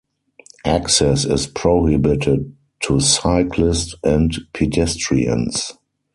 [0.65, 5.73] Access is prohibited to cyclists and pedestrians.